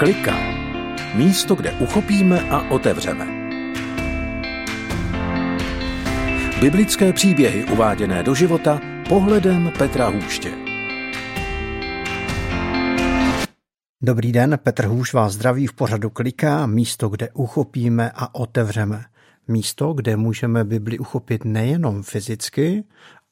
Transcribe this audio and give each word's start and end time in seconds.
Klika. 0.00 0.36
Místo, 1.14 1.54
kde 1.54 1.72
uchopíme 1.72 2.40
a 2.50 2.70
otevřeme. 2.70 3.26
Biblické 6.60 7.12
příběhy 7.12 7.64
uváděné 7.64 8.22
do 8.22 8.34
života 8.34 8.80
pohledem 9.08 9.72
Petra 9.78 10.08
Hůště. 10.08 10.52
Dobrý 14.02 14.32
den, 14.32 14.58
Petr 14.62 14.86
Hůš 14.86 15.12
vás 15.12 15.32
zdraví 15.32 15.66
v 15.66 15.72
pořadu 15.72 16.10
Klika, 16.10 16.66
místo, 16.66 17.08
kde 17.08 17.28
uchopíme 17.34 18.10
a 18.14 18.34
otevřeme. 18.34 19.04
Místo, 19.48 19.92
kde 19.92 20.16
můžeme 20.16 20.64
Bibli 20.64 20.98
uchopit 20.98 21.44
nejenom 21.44 22.02
fyzicky, 22.02 22.84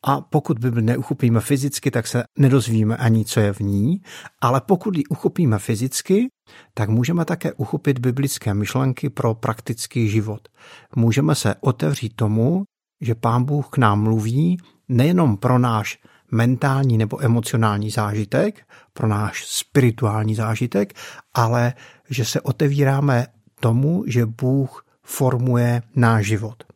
a 0.06 0.20
pokud 0.20 0.58
Bibli 0.58 0.82
neuchopíme 0.82 1.40
fyzicky, 1.40 1.90
tak 1.90 2.06
se 2.06 2.24
nedozvíme 2.38 2.96
ani, 2.96 3.24
co 3.24 3.40
je 3.40 3.52
v 3.52 3.60
ní, 3.60 4.00
ale 4.40 4.60
pokud 4.60 4.96
ji 4.96 5.04
uchopíme 5.06 5.58
fyzicky, 5.58 6.28
tak 6.74 6.88
můžeme 6.88 7.24
také 7.24 7.52
uchopit 7.52 7.98
biblické 7.98 8.54
myšlenky 8.54 9.10
pro 9.10 9.34
praktický 9.34 10.08
život. 10.08 10.48
Můžeme 10.96 11.34
se 11.34 11.54
otevřít 11.60 12.16
tomu, 12.16 12.62
že 13.00 13.14
Pán 13.14 13.44
Bůh 13.44 13.68
k 13.68 13.78
nám 13.78 14.02
mluví 14.02 14.58
nejenom 14.88 15.36
pro 15.36 15.58
náš 15.58 15.98
mentální 16.30 16.98
nebo 16.98 17.24
emocionální 17.24 17.90
zážitek, 17.90 18.66
pro 18.92 19.08
náš 19.08 19.44
spirituální 19.46 20.34
zážitek, 20.34 20.92
ale 21.34 21.74
že 22.10 22.24
se 22.24 22.40
otevíráme 22.40 23.26
tomu, 23.60 24.04
že 24.06 24.26
Bůh 24.26 24.84
formuje 25.02 25.82
náš 25.96 26.26
život. 26.26 26.67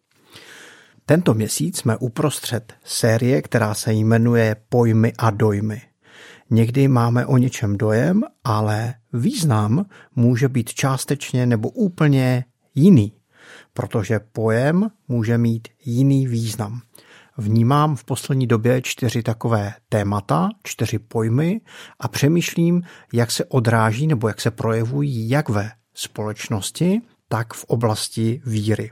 Tento 1.12 1.34
měsíc 1.34 1.78
jsme 1.78 1.96
uprostřed 1.96 2.72
série, 2.84 3.42
která 3.42 3.74
se 3.74 3.92
jmenuje 3.92 4.56
Pojmy 4.68 5.12
a 5.18 5.30
dojmy. 5.30 5.82
Někdy 6.50 6.88
máme 6.88 7.26
o 7.26 7.36
něčem 7.36 7.78
dojem, 7.78 8.22
ale 8.44 8.94
význam 9.12 9.86
může 10.16 10.48
být 10.48 10.74
částečně 10.74 11.46
nebo 11.46 11.68
úplně 11.68 12.44
jiný, 12.74 13.12
protože 13.72 14.20
pojem 14.32 14.90
může 15.08 15.38
mít 15.38 15.68
jiný 15.84 16.26
význam. 16.26 16.80
Vnímám 17.38 17.96
v 17.96 18.04
poslední 18.04 18.46
době 18.46 18.82
čtyři 18.82 19.22
takové 19.22 19.74
témata, 19.88 20.48
čtyři 20.62 20.98
pojmy 20.98 21.60
a 22.00 22.08
přemýšlím, 22.08 22.82
jak 23.12 23.30
se 23.30 23.44
odráží 23.44 24.06
nebo 24.06 24.28
jak 24.28 24.40
se 24.40 24.50
projevují 24.50 25.28
jak 25.28 25.48
ve 25.48 25.70
společnosti, 25.94 27.00
tak 27.28 27.54
v 27.54 27.64
oblasti 27.64 28.42
víry. 28.46 28.90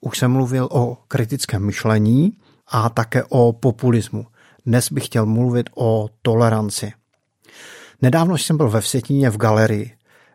Už 0.00 0.18
jsem 0.18 0.30
mluvil 0.30 0.68
o 0.70 0.96
kritickém 1.08 1.66
myšlení 1.66 2.32
a 2.68 2.88
také 2.88 3.24
o 3.28 3.52
populismu. 3.52 4.26
Dnes 4.66 4.92
bych 4.92 5.06
chtěl 5.06 5.26
mluvit 5.26 5.70
o 5.76 6.08
toleranci. 6.22 6.92
Nedávno 8.02 8.38
jsem 8.38 8.56
byl 8.56 8.70
ve 8.70 8.80
Vsetíně 8.80 9.30
v 9.30 9.36
galerii. 9.36 9.90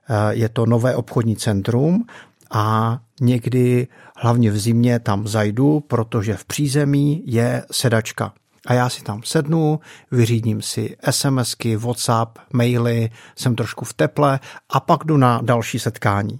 Eh, 0.09 0.33
je 0.35 0.49
to 0.49 0.65
nové 0.65 0.95
obchodní 0.95 1.35
centrum 1.35 2.05
a 2.51 2.99
někdy, 3.21 3.87
hlavně 4.17 4.51
v 4.51 4.57
zimě, 4.57 4.99
tam 4.99 5.27
zajdu, 5.27 5.79
protože 5.79 6.37
v 6.37 6.45
přízemí 6.45 7.23
je 7.25 7.65
sedačka. 7.71 8.33
A 8.65 8.73
já 8.73 8.89
si 8.89 9.03
tam 9.03 9.23
sednu, 9.23 9.79
vyřídím 10.11 10.61
si 10.61 10.95
SMSky, 11.09 11.75
WhatsApp, 11.75 12.39
maily, 12.53 13.09
jsem 13.35 13.55
trošku 13.55 13.85
v 13.85 13.93
teple 13.93 14.39
a 14.69 14.79
pak 14.79 15.03
jdu 15.03 15.17
na 15.17 15.41
další 15.43 15.79
setkání. 15.79 16.39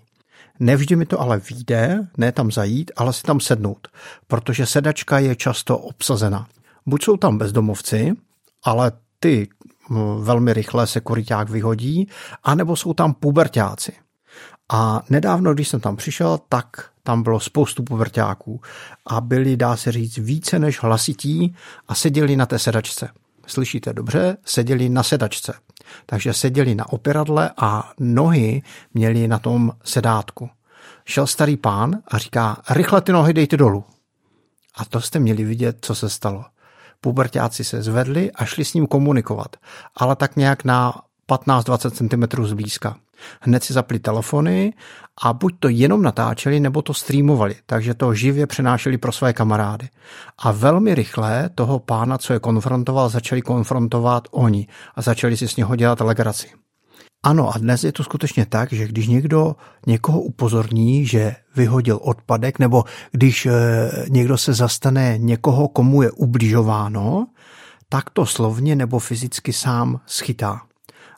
Nevždy 0.60 0.96
mi 0.96 1.06
to 1.06 1.22
ale 1.22 1.42
vyjde, 1.50 2.08
ne 2.18 2.32
tam 2.32 2.52
zajít, 2.52 2.92
ale 2.96 3.14
si 3.14 3.24
tam 3.24 3.40
sednout, 3.40 3.88
protože 4.28 4.66
sedačka 4.66 5.20
je 5.20 5.36
často 5.36 5.78
obsazena. 5.78 6.48
Buď 6.86 7.04
jsou 7.04 7.18
tam 7.18 7.38
bezdomovci, 7.38 8.14
ale 8.64 8.92
ty 9.20 9.50
velmi 10.20 10.54
rychle 10.54 10.88
se 10.88 11.00
koryťák 11.00 11.50
vyhodí, 11.50 12.10
anebo 12.44 12.76
jsou 12.76 12.94
tam 12.94 13.14
pubertáci. 13.14 13.92
A 14.72 15.04
nedávno, 15.10 15.54
když 15.54 15.68
jsem 15.68 15.80
tam 15.80 15.96
přišel, 15.96 16.40
tak 16.50 16.90
tam 17.04 17.24
bylo 17.24 17.40
spoustu 17.40 17.84
pubertáků 17.84 18.62
a 19.06 19.22
byli, 19.22 19.58
dá 19.58 19.78
se 19.78 19.92
říct, 19.92 20.18
více 20.18 20.60
než 20.60 20.84
hlasití 20.84 21.56
a 21.88 21.96
seděli 21.96 22.36
na 22.36 22.46
té 22.46 22.60
sedačce. 22.60 23.10
Slyšíte 23.48 23.94
dobře? 23.94 24.38
Seděli 24.46 24.90
na 24.90 25.04
sedačce. 25.04 25.54
Takže 26.06 26.34
seděli 26.34 26.76
na 26.76 26.94
operadle 26.94 27.52
a 27.58 27.92
nohy 28.00 28.62
měli 28.94 29.28
na 29.28 29.40
tom 29.40 29.72
sedátku. 29.84 30.50
Šel 31.06 31.28
starý 31.28 31.58
pán 31.58 31.96
a 32.08 32.18
říká, 32.18 32.58
rychle 32.70 33.02
ty 33.02 33.12
nohy 33.12 33.34
dejte 33.34 33.58
dolů. 33.58 33.84
A 34.76 34.86
to 34.86 35.02
jste 35.02 35.20
měli 35.20 35.44
vidět, 35.44 35.78
co 35.82 35.96
se 35.96 36.10
stalo. 36.10 36.46
Pubertáci 37.02 37.64
se 37.64 37.82
zvedli 37.82 38.32
a 38.32 38.46
šli 38.46 38.66
s 38.66 38.74
ním 38.74 38.88
komunikovat, 38.88 39.56
ale 39.96 40.16
tak 40.16 40.36
nějak 40.36 40.64
na 40.64 41.02
15-20 41.30 41.92
cm 41.92 42.46
zblízka. 42.46 42.96
Hned 43.42 43.64
si 43.64 43.74
zapli 43.74 44.00
telefony 44.00 44.74
a 45.22 45.34
buď 45.34 45.56
to 45.60 45.70
jenom 45.70 46.02
natáčeli, 46.02 46.60
nebo 46.60 46.82
to 46.82 46.94
streamovali, 46.94 47.56
takže 47.66 47.94
to 47.94 48.14
živě 48.14 48.48
přenášeli 48.48 48.98
pro 48.98 49.12
své 49.12 49.34
kamarády. 49.34 49.90
A 50.38 50.52
velmi 50.52 50.96
rychle 50.96 51.50
toho 51.56 51.80
pána, 51.80 52.18
co 52.18 52.34
je 52.34 52.40
konfrontoval, 52.40 53.10
začali 53.10 53.42
konfrontovat 53.42 54.28
oni 54.32 54.68
a 54.96 55.02
začali 55.02 55.38
si 55.38 55.48
s 55.48 55.56
něho 55.56 55.76
dělat 55.76 56.00
legraci. 56.00 56.48
Ano, 57.26 57.56
a 57.56 57.58
dnes 57.58 57.84
je 57.84 57.92
to 57.92 58.04
skutečně 58.04 58.46
tak, 58.46 58.74
že 58.74 58.88
když 58.88 59.08
někdo 59.08 59.56
někoho 59.88 60.22
upozorní, 60.22 61.06
že 61.06 61.36
vyhodil 61.56 62.00
odpadek, 62.02 62.60
nebo 62.60 62.84
když 63.12 63.46
eh, 63.46 63.52
někdo 64.10 64.38
se 64.38 64.54
zastane 64.54 65.18
někoho, 65.18 65.68
komu 65.68 66.02
je 66.02 66.12
ubližováno, 66.12 67.28
tak 67.90 68.10
to 68.10 68.26
slovně 68.26 68.76
nebo 68.76 69.00
fyzicky 69.00 69.54
sám 69.54 70.00
schytá. 70.06 70.62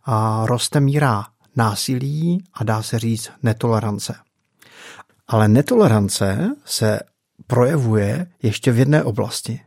A 0.06 0.46
roste 0.46 0.80
míra 0.80 1.26
násilí 1.56 2.44
a 2.54 2.64
dá 2.64 2.82
se 2.82 3.00
říct 3.00 3.32
netolerance. 3.44 4.16
Ale 5.28 5.48
netolerance 5.48 6.56
se 6.66 7.00
projevuje 7.48 8.28
ještě 8.44 8.72
v 8.72 8.80
jedné 8.80 9.04
oblasti. 9.04 9.62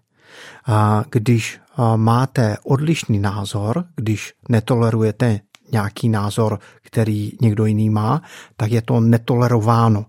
A 0.66 1.04
když 1.10 1.60
máte 1.97 2.56
odlišný 2.65 3.19
názor, 3.19 3.84
když 3.97 4.34
netolerujete 4.48 5.41
nějaký 5.72 6.09
názor, 6.09 6.59
který 6.82 7.32
někdo 7.41 7.66
jiný 7.66 7.91
má, 7.91 8.22
tak 8.56 8.71
je 8.71 8.82
to 8.82 9.00
netolerováno. 9.00 10.06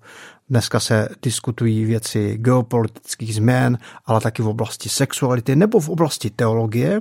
Dneska 0.49 0.79
se 0.79 1.09
diskutují 1.21 1.85
věci 1.85 2.37
geopolitických 2.37 3.35
změn, 3.35 3.77
ale 4.05 4.21
taky 4.21 4.41
v 4.41 4.47
oblasti 4.47 4.89
sexuality 4.89 5.55
nebo 5.55 5.79
v 5.79 5.89
oblasti 5.89 6.29
teologie. 6.29 6.97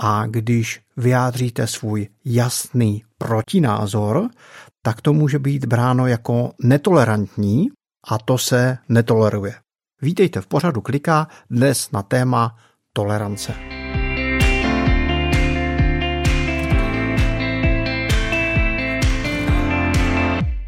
A 0.00 0.26
když 0.26 0.80
vyjádříte 0.96 1.66
svůj 1.66 2.08
jasný 2.24 3.04
protinázor, 3.18 4.28
tak 4.82 5.00
to 5.00 5.12
může 5.12 5.38
být 5.38 5.64
bráno 5.64 6.06
jako 6.06 6.52
netolerantní 6.62 7.68
a 8.08 8.18
to 8.18 8.38
se 8.38 8.78
netoleruje. 8.88 9.54
Vítejte 10.02 10.40
v 10.40 10.46
pořadu 10.46 10.80
Klika 10.80 11.28
dnes 11.50 11.90
na 11.90 12.02
téma 12.02 12.56
tolerance. 12.92 13.54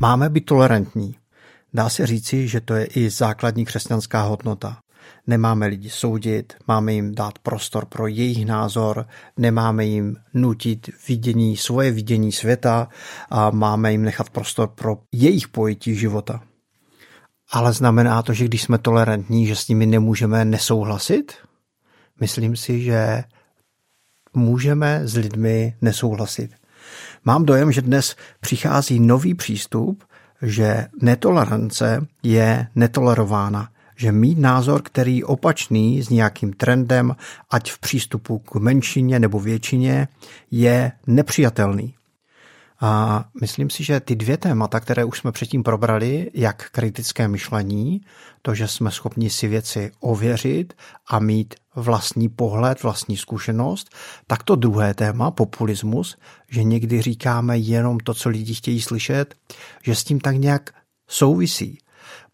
Máme 0.00 0.28
být 0.28 0.44
tolerantní. 0.44 1.21
Dá 1.74 1.88
se 1.88 2.06
říci, 2.06 2.48
že 2.48 2.60
to 2.60 2.74
je 2.74 2.84
i 2.84 3.10
základní 3.10 3.64
křesťanská 3.64 4.22
hodnota. 4.22 4.78
Nemáme 5.26 5.66
lidi 5.66 5.90
soudit, 5.90 6.52
máme 6.68 6.92
jim 6.92 7.14
dát 7.14 7.38
prostor 7.38 7.86
pro 7.86 8.06
jejich 8.06 8.46
názor, 8.46 9.06
nemáme 9.36 9.84
jim 9.84 10.16
nutit 10.34 10.90
vidění, 11.08 11.56
svoje 11.56 11.90
vidění 11.90 12.32
světa 12.32 12.88
a 13.30 13.50
máme 13.50 13.92
jim 13.92 14.02
nechat 14.02 14.30
prostor 14.30 14.68
pro 14.68 14.98
jejich 15.12 15.48
pojetí 15.48 15.94
života. 15.94 16.42
Ale 17.50 17.72
znamená 17.72 18.22
to, 18.22 18.32
že 18.32 18.44
když 18.44 18.62
jsme 18.62 18.78
tolerantní, 18.78 19.46
že 19.46 19.56
s 19.56 19.68
nimi 19.68 19.86
nemůžeme 19.86 20.44
nesouhlasit? 20.44 21.32
Myslím 22.20 22.56
si, 22.56 22.82
že 22.82 23.24
můžeme 24.34 25.00
s 25.04 25.16
lidmi 25.16 25.76
nesouhlasit. 25.80 26.50
Mám 27.24 27.44
dojem, 27.44 27.72
že 27.72 27.82
dnes 27.82 28.16
přichází 28.40 29.00
nový 29.00 29.34
přístup, 29.34 30.04
že 30.42 30.86
netolerance 31.02 32.06
je 32.22 32.66
netolerována, 32.74 33.68
že 33.96 34.12
mít 34.12 34.38
názor, 34.38 34.82
který 34.82 35.24
opačný 35.24 36.02
s 36.02 36.08
nějakým 36.08 36.52
trendem, 36.52 37.16
ať 37.50 37.72
v 37.72 37.78
přístupu 37.78 38.38
k 38.38 38.54
menšině 38.54 39.18
nebo 39.20 39.40
většině, 39.40 40.08
je 40.50 40.92
nepřijatelný. 41.06 41.94
A 42.84 43.24
myslím 43.40 43.70
si, 43.70 43.84
že 43.84 44.00
ty 44.00 44.16
dvě 44.16 44.36
témata, 44.36 44.80
které 44.80 45.04
už 45.04 45.18
jsme 45.18 45.32
předtím 45.32 45.62
probrali, 45.62 46.30
jak 46.34 46.70
kritické 46.70 47.28
myšlení, 47.28 48.00
to, 48.42 48.54
že 48.54 48.68
jsme 48.68 48.90
schopni 48.90 49.30
si 49.30 49.48
věci 49.48 49.92
ověřit 50.00 50.74
a 51.08 51.18
mít 51.18 51.54
vlastní 51.76 52.28
pohled, 52.28 52.82
vlastní 52.82 53.16
zkušenost, 53.16 53.90
tak 54.26 54.42
to 54.42 54.56
druhé 54.56 54.94
téma, 54.94 55.30
populismus, 55.30 56.16
že 56.50 56.62
někdy 56.62 57.02
říkáme 57.02 57.58
jenom 57.58 57.98
to, 57.98 58.14
co 58.14 58.28
lidi 58.28 58.54
chtějí 58.54 58.80
slyšet, 58.80 59.34
že 59.82 59.94
s 59.94 60.04
tím 60.04 60.20
tak 60.20 60.36
nějak 60.36 60.70
souvisí, 61.08 61.78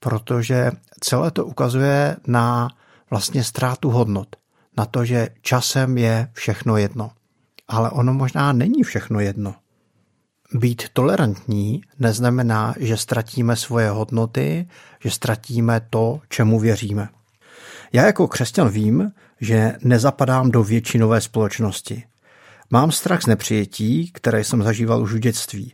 protože 0.00 0.70
celé 1.00 1.30
to 1.30 1.46
ukazuje 1.46 2.16
na 2.26 2.68
vlastně 3.10 3.44
ztrátu 3.44 3.90
hodnot, 3.90 4.36
na 4.76 4.84
to, 4.84 5.04
že 5.04 5.28
časem 5.42 5.98
je 5.98 6.30
všechno 6.32 6.76
jedno. 6.76 7.10
Ale 7.68 7.90
ono 7.90 8.14
možná 8.14 8.52
není 8.52 8.82
všechno 8.82 9.20
jedno 9.20 9.54
být 10.54 10.82
tolerantní 10.92 11.82
neznamená, 11.98 12.74
že 12.78 12.96
ztratíme 12.96 13.56
svoje 13.56 13.90
hodnoty, 13.90 14.68
že 15.00 15.10
ztratíme 15.10 15.80
to, 15.90 16.20
čemu 16.28 16.58
věříme. 16.58 17.08
Já 17.92 18.06
jako 18.06 18.28
křesťan 18.28 18.68
vím, 18.68 19.12
že 19.40 19.76
nezapadám 19.82 20.50
do 20.50 20.62
většinové 20.62 21.20
společnosti. 21.20 22.04
Mám 22.70 22.92
strach 22.92 23.22
z 23.22 23.26
nepřijetí, 23.26 24.10
které 24.14 24.44
jsem 24.44 24.62
zažíval 24.62 25.02
už 25.02 25.12
v 25.12 25.18
dětství. 25.18 25.72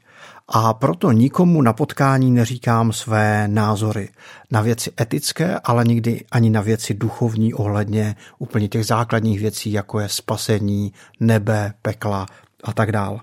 A 0.49 0.75
proto 0.75 1.13
nikomu 1.13 1.63
na 1.63 1.73
potkání 1.73 2.31
neříkám 2.31 2.93
své 2.93 3.49
názory 3.49 4.09
na 4.51 4.61
věci 4.61 4.93
etické, 5.01 5.59
ale 5.65 5.85
nikdy 5.85 6.25
ani 6.31 6.51
na 6.51 6.61
věci 6.61 6.95
duchovní 6.95 7.55
ohledně 7.55 8.17
úplně 8.39 8.69
těch 8.69 8.87
základních 8.87 9.41
věcí, 9.41 9.73
jako 9.73 10.01
je 10.01 10.09
spasení, 10.09 10.93
nebe, 11.21 11.73
pekla 11.83 12.27
a 12.65 12.73
tak 12.73 12.93
dále. 12.93 13.21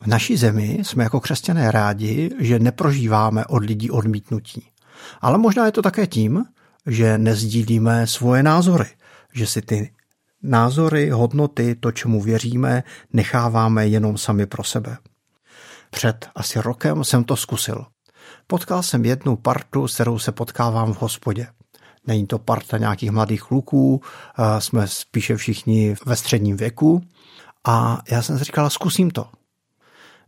V 0.00 0.06
naší 0.06 0.36
zemi 0.36 0.78
jsme 0.82 1.04
jako 1.04 1.20
křesťané 1.20 1.70
rádi, 1.70 2.30
že 2.38 2.58
neprožíváme 2.58 3.46
od 3.46 3.64
lidí 3.64 3.90
odmítnutí. 3.90 4.68
Ale 5.20 5.38
možná 5.38 5.66
je 5.66 5.72
to 5.72 5.82
také 5.82 6.06
tím, 6.06 6.44
že 6.86 7.18
nezdílíme 7.18 8.06
svoje 8.06 8.42
názory, 8.42 8.86
že 9.34 9.46
si 9.46 9.62
ty 9.62 9.92
názory, 10.42 11.10
hodnoty, 11.10 11.74
to, 11.74 11.92
čemu 11.92 12.22
věříme, 12.22 12.82
necháváme 13.12 13.88
jenom 13.88 14.18
sami 14.18 14.46
pro 14.46 14.64
sebe. 14.64 14.98
Před 15.90 16.28
asi 16.34 16.60
rokem 16.60 17.04
jsem 17.04 17.24
to 17.24 17.36
zkusil. 17.36 17.86
Potkal 18.46 18.82
jsem 18.82 19.04
jednu 19.04 19.36
partu, 19.36 19.88
s 19.88 19.94
kterou 19.94 20.18
se 20.18 20.32
potkávám 20.32 20.92
v 20.92 21.02
hospodě. 21.02 21.46
Není 22.06 22.26
to 22.26 22.38
parta 22.38 22.78
nějakých 22.78 23.10
mladých 23.10 23.42
kluků, 23.42 24.02
jsme 24.58 24.88
spíše 24.88 25.36
všichni 25.36 25.96
ve 26.06 26.16
středním 26.16 26.56
věku. 26.56 27.02
A 27.66 28.02
já 28.10 28.22
jsem 28.22 28.38
si 28.38 28.44
říkal, 28.44 28.70
zkusím 28.70 29.10
to. 29.10 29.26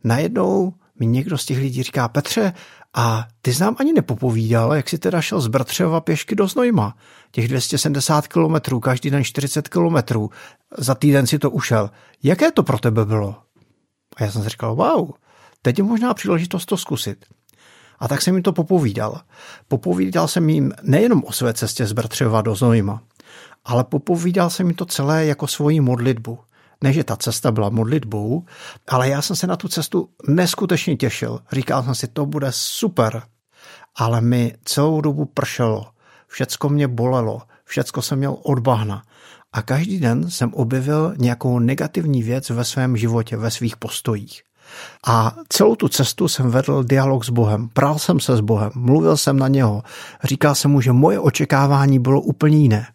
Najednou 0.05 0.73
mi 0.99 1.07
někdo 1.07 1.39
z 1.39 1.47
těch 1.47 1.59
lidí 1.59 1.83
říká, 1.83 2.09
Petře, 2.09 2.53
a 2.95 3.27
ty 3.43 3.53
znám 3.53 3.77
ani 3.79 3.93
nepopovídal, 3.93 4.75
jak 4.75 4.89
si 4.89 4.99
teda 4.99 5.21
šel 5.21 5.41
z 5.41 5.47
Bratřeva 5.47 6.01
pěšky 6.01 6.35
do 6.35 6.47
Znojma. 6.47 6.97
Těch 7.31 7.49
270 7.49 8.29
kilometrů, 8.29 8.81
každý 8.81 9.11
den 9.11 9.25
40 9.25 9.69
kilometrů. 9.69 10.31
Za 10.79 10.95
týden 10.95 11.27
si 11.27 11.39
to 11.39 11.51
ušel. 11.51 11.91
Jaké 12.23 12.53
to 12.53 12.63
pro 12.63 12.79
tebe 12.79 13.05
bylo? 13.05 13.37
A 14.17 14.25
já 14.25 14.31
jsem 14.31 14.43
si 14.43 14.49
říkal, 14.49 14.75
wow, 14.75 15.11
teď 15.63 15.79
je 15.79 15.85
možná 15.85 16.15
příležitost 16.15 16.67
to 16.67 16.77
zkusit. 16.77 17.25
A 17.99 18.09
tak 18.09 18.23
jsem 18.23 18.35
jim 18.35 18.43
to 18.43 18.53
popovídal. 18.53 19.21
Popovídal 19.69 20.29
jsem 20.29 20.49
jim 20.49 20.73
nejenom 20.83 21.23
o 21.27 21.33
své 21.33 21.55
cestě 21.55 21.87
z 21.87 21.93
Bratřeva 21.93 22.43
do 22.43 22.55
Znojma, 22.55 23.03
ale 23.65 23.85
popovídal 23.85 24.51
jsem 24.51 24.67
jim 24.67 24.77
to 24.77 24.87
celé 24.87 25.27
jako 25.27 25.47
svoji 25.47 25.81
modlitbu 25.81 26.39
ne, 26.83 26.93
že 26.93 27.05
ta 27.05 27.17
cesta 27.17 27.53
byla 27.53 27.71
modlitbou, 27.71 28.45
ale 28.89 29.09
já 29.09 29.23
jsem 29.23 29.37
se 29.37 29.47
na 29.47 29.57
tu 29.57 29.69
cestu 29.69 30.09
neskutečně 30.29 30.97
těšil. 30.97 31.41
Říkal 31.53 31.83
jsem 31.83 31.95
si, 31.95 32.07
to 32.07 32.27
bude 32.27 32.49
super. 32.51 33.23
Ale 33.97 34.21
mi 34.21 34.55
celou 34.65 35.01
dobu 35.01 35.25
pršelo. 35.25 35.87
Všecko 36.27 36.69
mě 36.69 36.89
bolelo. 36.89 37.43
Všecko 37.65 38.03
jsem 38.03 38.19
měl 38.19 38.37
od 38.43 38.59
bahna. 38.59 39.03
A 39.53 39.63
každý 39.63 40.01
den 40.01 40.31
jsem 40.31 40.55
objevil 40.55 41.15
nějakou 41.19 41.59
negativní 41.59 42.23
věc 42.23 42.51
ve 42.51 42.65
svém 42.65 42.97
životě, 42.97 43.37
ve 43.37 43.51
svých 43.51 43.77
postojích. 43.77 44.43
A 45.07 45.37
celou 45.49 45.77
tu 45.77 45.89
cestu 45.89 46.29
jsem 46.29 46.51
vedl 46.51 46.83
dialog 46.83 47.25
s 47.25 47.31
Bohem. 47.31 47.69
Prál 47.69 47.99
jsem 47.99 48.21
se 48.21 48.37
s 48.37 48.41
Bohem, 48.41 48.71
mluvil 48.75 49.17
jsem 49.17 49.39
na 49.39 49.49
něho. 49.49 49.83
Říkal 50.25 50.55
jsem 50.55 50.71
mu, 50.71 50.81
že 50.81 50.93
moje 50.93 51.19
očekávání 51.19 51.99
bylo 51.99 52.21
úplně 52.21 52.59
jiné. 52.59 52.87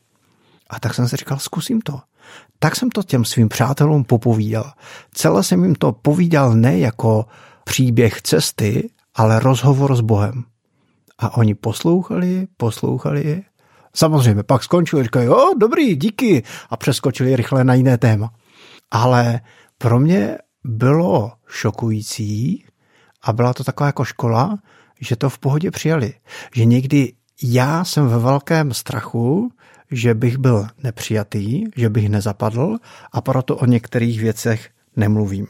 A 0.69 0.79
tak 0.79 0.93
jsem 0.93 1.07
si 1.07 1.15
říkal, 1.15 1.39
zkusím 1.39 1.81
to. 1.81 1.99
Tak 2.59 2.75
jsem 2.75 2.89
to 2.89 3.03
těm 3.03 3.25
svým 3.25 3.49
přátelům 3.49 4.03
popovídal. 4.03 4.71
Celé 5.13 5.43
jsem 5.43 5.63
jim 5.63 5.75
to 5.75 5.91
povídal 5.91 6.53
ne 6.55 6.79
jako 6.79 7.25
příběh 7.63 8.21
cesty, 8.21 8.89
ale 9.15 9.39
rozhovor 9.39 9.95
s 9.95 10.01
Bohem. 10.01 10.43
A 11.19 11.37
oni 11.37 11.55
poslouchali, 11.55 12.47
poslouchali. 12.57 13.43
Samozřejmě, 13.95 14.43
pak 14.43 14.63
skončili, 14.63 15.03
říkali, 15.03 15.25
jo, 15.25 15.53
dobrý, 15.57 15.95
díky, 15.95 16.43
a 16.69 16.77
přeskočili 16.77 17.35
rychle 17.35 17.63
na 17.63 17.73
jiné 17.73 17.97
téma. 17.97 18.33
Ale 18.91 19.41
pro 19.77 19.99
mě 19.99 20.37
bylo 20.63 21.31
šokující 21.47 22.65
a 23.23 23.33
byla 23.33 23.53
to 23.53 23.63
taková 23.63 23.87
jako 23.87 24.05
škola, 24.05 24.59
že 24.99 25.15
to 25.15 25.29
v 25.29 25.39
pohodě 25.39 25.71
přijali. 25.71 26.13
Že 26.55 26.65
někdy 26.65 27.13
já 27.43 27.83
jsem 27.85 28.07
ve 28.07 28.19
velkém 28.19 28.73
strachu, 28.73 29.51
že 29.91 30.13
bych 30.13 30.37
byl 30.37 30.67
nepřijatý, 30.83 31.63
že 31.75 31.89
bych 31.89 32.09
nezapadl 32.09 32.77
a 33.11 33.21
proto 33.21 33.55
o 33.55 33.65
některých 33.65 34.19
věcech 34.19 34.69
nemluvím. 34.95 35.47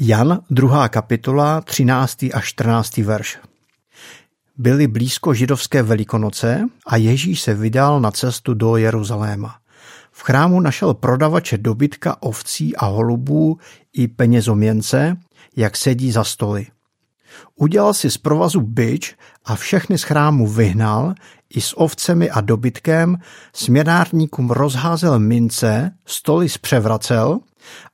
Jan, 0.00 0.40
druhá 0.50 0.88
kapitola, 0.88 1.60
13. 1.60 2.22
a 2.22 2.40
14. 2.40 2.96
verš. 2.96 3.38
Byly 4.58 4.86
blízko 4.86 5.34
židovské 5.34 5.82
velikonoce 5.82 6.64
a 6.86 6.96
Ježíš 6.96 7.40
se 7.40 7.54
vydal 7.54 8.00
na 8.00 8.10
cestu 8.10 8.54
do 8.54 8.76
Jeruzaléma. 8.76 9.56
V 10.12 10.22
chrámu 10.22 10.60
našel 10.60 10.94
prodavače 10.94 11.58
dobytka, 11.58 12.22
ovcí 12.22 12.76
a 12.76 12.86
holubů 12.86 13.58
i 13.92 14.08
penězoměnce, 14.08 15.16
jak 15.56 15.76
sedí 15.76 16.12
za 16.12 16.24
stoly. 16.24 16.66
Udělal 17.56 17.94
si 17.94 18.10
z 18.10 18.18
provazu 18.18 18.60
byč 18.60 19.14
a 19.44 19.54
všechny 19.54 19.98
z 19.98 20.02
chrámu 20.02 20.46
vyhnal, 20.46 21.14
i 21.50 21.60
s 21.60 21.80
ovcemi 21.80 22.30
a 22.30 22.40
dobytkem, 22.40 23.18
směnárníkům 23.52 24.50
rozházel 24.50 25.18
mince, 25.18 25.90
stoly 26.06 26.48
zpřevracel 26.48 27.38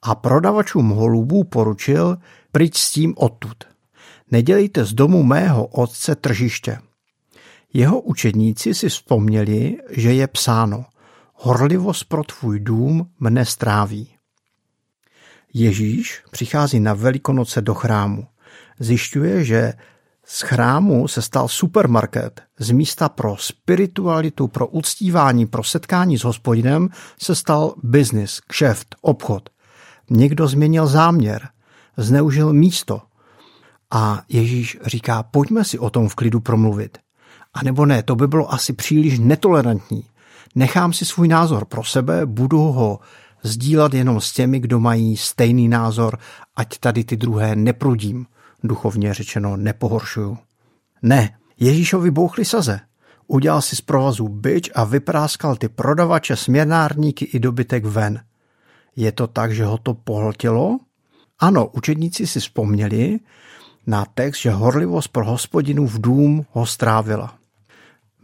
a 0.03 0.15
prodavačům 0.15 0.89
holubů 0.89 1.45
poručil, 1.45 2.19
pryč 2.53 2.77
s 2.77 2.91
tím 2.91 3.15
odtud. 3.17 3.65
Nedělejte 4.31 4.85
z 4.85 4.93
domu 4.93 5.23
mého 5.23 5.67
otce 5.67 6.15
tržiště. 6.15 6.79
Jeho 7.73 8.01
učedníci 8.01 8.75
si 8.75 8.89
vzpomněli, 8.89 9.79
že 9.91 10.15
je 10.15 10.27
psáno, 10.27 10.85
horlivost 11.35 12.05
pro 12.05 12.25
tvůj 12.25 12.61
dům 12.61 13.11
mne 13.21 13.47
stráví. 13.47 14.09
Ježíš 15.55 16.23
přichází 16.31 16.81
na 16.81 16.95
Velikonoce 16.95 17.63
do 17.63 17.75
chrámu 17.75 18.27
zjišťuje, 18.79 19.45
že 19.45 19.73
z 20.25 20.41
chrámu 20.41 21.09
se 21.09 21.23
stal 21.23 21.49
supermarket. 21.49 22.43
Z 22.59 22.71
místa 22.71 23.09
pro 23.09 23.37
spiritualitu, 23.39 24.49
pro 24.49 24.67
uctívání, 24.67 25.47
pro 25.47 25.65
setkání 25.65 26.19
s 26.19 26.25
hospodinem 26.25 26.89
se 27.21 27.35
stal 27.35 27.75
biznis, 27.83 28.41
kšeft, 28.41 28.97
obchod. 29.01 29.51
Někdo 30.11 30.49
změnil 30.49 30.87
záměr, 30.87 31.49
zneužil 31.97 32.53
místo. 32.53 33.03
A 33.91 34.23
Ježíš 34.29 34.79
říká, 34.87 35.23
pojďme 35.23 35.65
si 35.65 35.79
o 35.79 35.91
tom 35.91 36.09
v 36.09 36.15
klidu 36.15 36.41
promluvit. 36.41 36.99
A 37.55 37.63
nebo 37.63 37.87
ne, 37.87 38.03
to 38.03 38.17
by 38.17 38.29
bylo 38.29 38.53
asi 38.53 38.73
příliš 38.73 39.19
netolerantní. 39.19 40.05
Nechám 40.55 40.93
si 40.93 41.05
svůj 41.05 41.29
názor 41.29 41.65
pro 41.65 41.85
sebe, 41.85 42.27
budu 42.27 42.59
ho 42.59 43.01
sdílet 43.43 43.95
jenom 43.95 44.21
s 44.21 44.33
těmi, 44.33 44.61
kdo 44.61 44.81
mají 44.81 45.17
stejný 45.17 45.69
názor, 45.69 46.19
ať 46.57 46.79
tady 46.79 47.05
ty 47.05 47.17
druhé 47.17 47.57
neprudím 47.57 48.27
duchovně 48.63 49.15
řečeno 49.15 49.57
nepohoršuju. 49.57 50.39
Ne, 51.03 51.37
Ježíšovi 51.61 52.11
bouchly 52.11 52.45
saze. 52.45 52.81
Udělal 53.27 53.63
si 53.63 53.77
z 53.77 53.81
provazu 53.81 54.29
byč 54.29 54.71
a 54.75 54.85
vypráskal 54.85 55.57
ty 55.57 55.69
prodavače, 55.69 56.37
směrnárníky 56.37 57.25
i 57.25 57.39
dobytek 57.39 57.85
ven. 57.85 58.21
Je 58.97 59.13
to 59.13 59.27
tak, 59.27 59.55
že 59.55 59.65
ho 59.65 59.79
to 59.79 59.95
pohltilo? 59.95 60.79
Ano, 61.39 61.67
učedníci 61.67 62.27
si 62.27 62.41
vzpomněli 62.41 63.19
na 63.87 64.05
text, 64.05 64.41
že 64.41 64.51
horlivost 64.51 65.09
pro 65.09 65.25
hospodinu 65.25 65.87
v 65.87 66.01
dům 66.01 66.47
ho 66.51 66.67
strávila. 66.67 67.35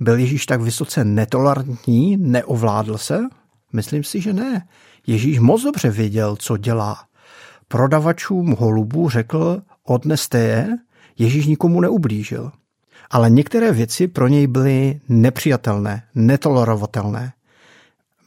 Byl 0.00 0.18
Ježíš 0.18 0.47
tak 0.47 0.61
vysoce 0.61 1.04
netolerantní, 1.04 2.16
neovládl 2.16 2.99
se? 2.99 3.21
Myslím 3.73 4.04
si, 4.04 4.21
že 4.21 4.33
ne. 4.33 4.68
Ježíš 5.07 5.38
moc 5.38 5.62
dobře 5.62 5.90
věděl, 5.90 6.37
co 6.37 6.57
dělá. 6.57 7.04
Prodavačům 7.68 8.57
holubů 8.59 9.09
řekl, 9.09 9.62
odneste 9.90 10.38
je, 10.38 10.78
Ježíš 11.18 11.47
nikomu 11.47 11.80
neublížil. 11.80 12.52
Ale 13.11 13.30
některé 13.30 13.73
věci 13.73 14.09
pro 14.09 14.28
něj 14.28 14.47
byly 14.47 15.00
nepřijatelné, 15.09 16.02
netolerovatelné. 16.14 17.33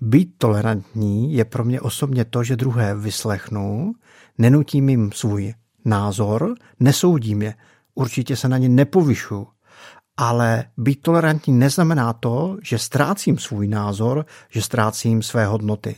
Být 0.01 0.34
tolerantní 0.38 1.34
je 1.34 1.46
pro 1.46 1.63
mě 1.63 1.82
osobně 1.82 2.25
to, 2.25 2.44
že 2.44 2.56
druhé 2.56 2.96
vyslechnu, 2.96 3.94
nenutím 4.38 4.89
jim 4.89 5.12
svůj 5.12 5.53
názor, 5.86 6.56
nesoudím 6.80 7.41
je, 7.41 7.53
určitě 7.96 8.36
se 8.36 8.50
na 8.50 8.58
ně 8.58 8.70
nepovyšu. 8.70 9.48
Ale 10.18 10.63
být 10.77 11.01
tolerantní 11.01 11.53
neznamená 11.53 12.13
to, 12.13 12.58
že 12.63 12.77
ztrácím 12.77 13.38
svůj 13.38 13.68
názor, 13.68 14.25
že 14.50 14.62
ztrácím 14.62 15.22
své 15.22 15.46
hodnoty. 15.46 15.96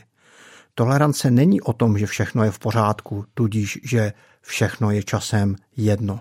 Tolerance 0.74 1.30
není 1.30 1.60
o 1.60 1.72
tom, 1.72 1.98
že 1.98 2.06
všechno 2.06 2.44
je 2.44 2.50
v 2.50 2.58
pořádku, 2.58 3.24
tudíž, 3.34 3.78
že 3.84 4.12
všechno 4.44 4.90
je 4.90 5.02
časem 5.02 5.56
jedno. 5.76 6.20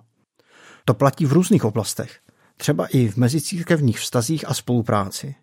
To 0.86 0.94
platí 0.94 1.26
v 1.26 1.34
různých 1.34 1.66
oblastech, 1.66 2.20
třeba 2.58 2.88
i 2.88 3.08
v 3.08 3.18
mezicírkevních 3.18 4.00
vztazích 4.00 4.50
a 4.50 4.54
spolupráci. 4.54 5.36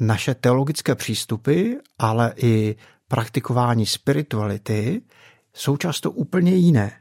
Naše 0.00 0.34
teologické 0.34 0.94
přístupy, 0.94 1.72
ale 1.98 2.32
i 2.36 2.76
praktikování 3.08 3.86
spirituality 3.86 5.02
jsou 5.54 5.76
často 5.76 6.10
úplně 6.10 6.54
jiné. 6.54 6.92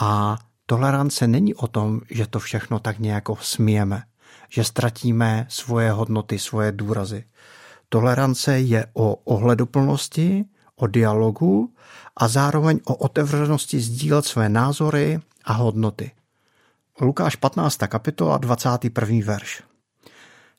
A 0.00 0.38
tolerance 0.66 1.26
není 1.26 1.54
o 1.54 1.66
tom, 1.66 2.00
že 2.10 2.26
to 2.26 2.38
všechno 2.38 2.78
tak 2.78 2.98
nějak 2.98 3.24
smijeme, 3.40 4.02
že 4.48 4.64
ztratíme 4.64 5.46
svoje 5.48 5.90
hodnoty, 5.90 6.38
svoje 6.38 6.72
důrazy. 6.72 7.24
Tolerance 7.88 8.60
je 8.60 8.86
o 8.92 9.14
ohleduplnosti, 9.14 10.44
o 10.78 10.86
dialogu 10.86 11.74
a 12.16 12.28
zároveň 12.28 12.80
o 12.84 12.94
otevřenosti 12.94 13.80
sdílet 13.80 14.24
své 14.24 14.48
názory 14.48 15.20
a 15.44 15.52
hodnoty. 15.52 16.10
Lukáš 17.00 17.36
15. 17.36 17.76
kapitola 17.76 18.38
21. 18.38 19.16
verš. 19.24 19.62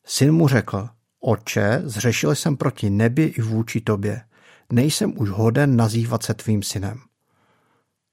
Syn 0.05 0.31
mu 0.31 0.47
řekl, 0.47 0.89
oče, 1.19 1.81
zřešil 1.83 2.35
jsem 2.35 2.57
proti 2.57 2.89
nebi 2.89 3.23
i 3.23 3.41
vůči 3.41 3.81
tobě. 3.81 4.21
Nejsem 4.71 5.13
už 5.17 5.29
hoden 5.29 5.75
nazývat 5.75 6.23
se 6.23 6.33
tvým 6.33 6.63
synem. 6.63 6.99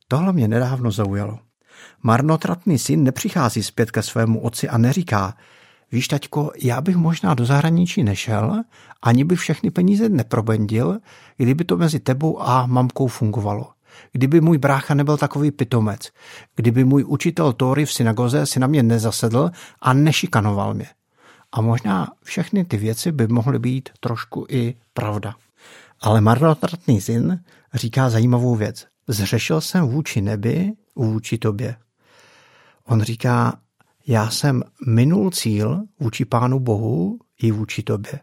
Tohle 0.09 0.33
mě 0.33 0.49
nedávno 0.49 0.91
zaujalo. 0.91 1.39
Marnotratný 2.03 2.79
syn 2.79 3.05
nepřichází 3.05 3.63
zpět 3.63 3.91
ke 3.91 4.03
svému 4.03 4.41
otci 4.41 4.69
a 4.69 4.79
neříká, 4.79 5.35
víš, 5.93 6.09
taťko, 6.09 6.51
já 6.63 6.81
bych 6.81 6.97
možná 6.97 7.35
do 7.35 7.45
zahraničí 7.47 8.03
nešel, 8.03 8.63
ani 9.03 9.25
bych 9.25 9.39
všechny 9.39 9.71
peníze 9.71 10.09
neprobendil, 10.09 10.99
kdyby 11.37 11.65
to 11.65 11.77
mezi 11.77 12.01
tebou 12.01 12.43
a 12.43 12.67
mamkou 12.67 13.07
fungovalo. 13.07 13.71
Kdyby 14.13 14.41
můj 14.41 14.59
brácha 14.59 14.95
nebyl 14.95 15.17
takový 15.17 15.51
pitomec, 15.51 16.11
kdyby 16.57 16.85
můj 16.85 17.05
učitel 17.05 17.53
Tóry 17.53 17.87
v 17.87 17.93
synagoze 17.93 18.47
si 18.47 18.61
na 18.61 18.67
mě 18.67 18.83
nezasedl 18.83 19.51
a 19.81 19.93
nešikanoval 19.93 20.75
mě. 20.75 20.87
A 21.53 21.61
možná 21.61 22.09
všechny 22.23 22.65
ty 22.65 22.77
věci 22.77 23.13
by 23.13 23.27
mohly 23.27 23.59
být 23.59 23.89
trošku 24.01 24.47
i 24.49 24.75
pravda. 24.95 25.35
Ale 26.01 26.21
marnotratný 26.21 27.01
syn 27.01 27.41
říká 27.75 28.11
zajímavou 28.11 28.55
věc. 28.55 28.87
Zřešil 29.09 29.61
jsem 29.61 29.87
vůči 29.87 30.21
nebi, 30.21 30.73
vůči 30.97 31.39
tobě. 31.39 31.77
On 32.87 33.03
říká, 33.03 33.59
já 34.07 34.31
jsem 34.31 34.63
minul 34.87 35.31
cíl 35.31 35.83
vůči 36.01 36.25
Pánu 36.25 36.61
Bohu 36.61 37.19
i 37.43 37.51
vůči 37.51 37.83
tobě. 37.83 38.21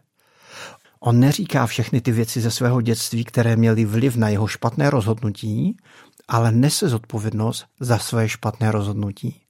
On 1.00 1.20
neříká 1.20 1.66
všechny 1.66 2.00
ty 2.00 2.12
věci 2.12 2.40
ze 2.40 2.50
svého 2.50 2.80
dětství, 2.80 3.24
které 3.24 3.56
měly 3.56 3.84
vliv 3.84 4.16
na 4.16 4.28
jeho 4.28 4.46
špatné 4.46 4.90
rozhodnutí, 4.90 5.76
ale 6.28 6.52
nese 6.52 6.88
zodpovědnost 6.88 7.66
za 7.80 7.98
své 7.98 8.28
špatné 8.28 8.72
rozhodnutí. 8.72 9.40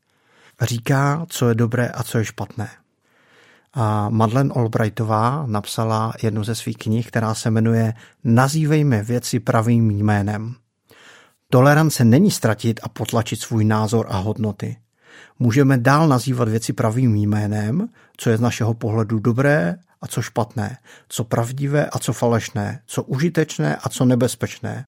Říká, 0.61 1.27
co 1.29 1.49
je 1.49 1.55
dobré 1.55 1.89
a 1.89 2.03
co 2.03 2.19
je 2.19 2.25
špatné. 2.25 2.69
A 3.73 4.09
Madeleine 4.09 4.55
Albrightová 4.57 5.47
napsala 5.47 6.13
jednu 6.23 6.45
ze 6.45 6.55
svých 6.55 6.77
knih, 6.77 7.07
která 7.07 7.35
se 7.35 7.51
jmenuje 7.51 7.95
Nazývejme 8.25 9.03
věci 9.03 9.41
pravým 9.41 9.91
jménem. 9.91 10.55
Tolerance 11.51 12.05
není 12.05 12.31
ztratit 12.31 12.81
a 12.83 12.89
potlačit 12.89 13.41
svůj 13.41 13.65
názor 13.65 14.07
a 14.09 14.17
hodnoty. 14.17 14.77
Můžeme 15.39 15.79
dál 15.79 16.09
nazývat 16.09 16.49
věci 16.49 16.73
pravým 16.73 17.15
jménem, 17.15 17.89
co 18.17 18.31
je 18.31 18.37
z 18.37 18.41
našeho 18.41 18.75
pohledu 18.75 19.19
dobré 19.19 19.77
a 20.01 20.07
co 20.07 20.23
špatné, 20.23 20.79
co 21.09 21.25
pravdivé 21.25 21.87
a 21.87 21.99
co 21.99 22.13
falešné, 22.13 22.81
co 22.87 23.03
užitečné 23.03 23.77
a 23.77 23.89
co 23.89 24.05
nebezpečné. 24.05 24.85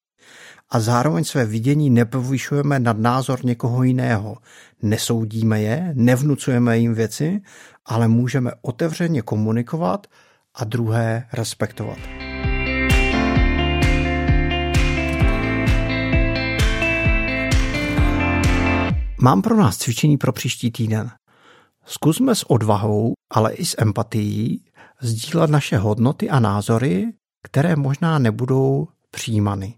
A 0.71 0.81
zároveň 0.81 1.25
své 1.25 1.45
vidění 1.45 1.91
nepovyšujeme 1.91 2.79
nad 2.79 2.99
názor 2.99 3.45
někoho 3.45 3.83
jiného. 3.83 4.37
Nesoudíme 4.83 5.63
je, 5.63 5.91
nevnucujeme 5.95 6.79
jim 6.79 6.95
věci, 6.95 7.41
ale 7.87 8.09
můžeme 8.09 8.51
otevřeně 8.63 9.23
komunikovat 9.23 10.07
a 10.55 10.65
druhé 10.65 11.29
respektovat. 11.33 12.26
Mám 19.21 19.43
pro 19.43 19.57
nás 19.57 19.77
cvičení 19.77 20.19
pro 20.19 20.33
příští 20.33 20.71
týden. 20.71 21.11
Zkusme 21.85 22.35
s 22.35 22.51
odvahou, 22.51 23.13
ale 23.31 23.53
i 23.53 23.65
s 23.65 23.77
empatií 23.79 24.65
sdílet 25.01 25.51
naše 25.51 25.79
hodnoty 25.79 26.31
a 26.31 26.41
názory, 26.41 27.13
které 27.43 27.77
možná 27.77 28.19
nebudou 28.19 28.89
přijímany. 29.11 29.75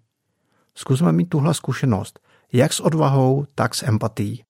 Zkusme 0.75 1.13
mít 1.13 1.29
tuhle 1.29 1.55
zkušenost, 1.55 2.21
jak 2.53 2.73
s 2.73 2.81
odvahou, 2.81 3.47
tak 3.55 3.75
s 3.75 3.83
empatií. 3.83 4.43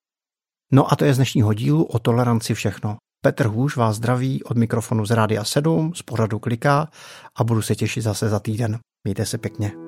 No 0.73 0.92
a 0.92 0.97
to 0.97 1.04
je 1.04 1.14
z 1.14 1.16
dnešního 1.16 1.54
dílu 1.54 1.85
o 1.85 1.99
toleranci 1.99 2.54
všechno. 2.54 2.97
Petr 3.23 3.47
Hůž 3.47 3.76
vás 3.76 3.97
zdraví 3.97 4.45
od 4.45 4.57
mikrofonu 4.57 5.07
z 5.07 5.11
Rádia 5.11 5.45
7, 5.45 5.95
z 5.95 6.02
pořadu 6.02 6.38
Kliká 6.38 6.88
a 7.37 7.45
budu 7.45 7.62
se 7.62 7.75
těšit 7.75 8.02
zase 8.02 8.28
za 8.28 8.40
týden. 8.40 8.78
Mějte 9.04 9.26
se 9.26 9.38
pěkně. 9.38 9.88